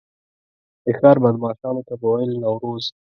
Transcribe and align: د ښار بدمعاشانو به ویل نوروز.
د 0.83 0.85
ښار 0.97 1.17
بدمعاشانو 1.23 1.81
به 1.87 1.95
ویل 2.09 2.31
نوروز. 2.43 2.83